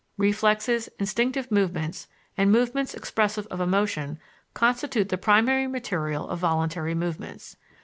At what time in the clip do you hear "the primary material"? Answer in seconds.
5.09-6.27